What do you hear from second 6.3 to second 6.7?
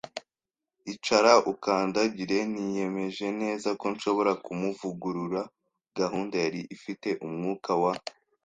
yari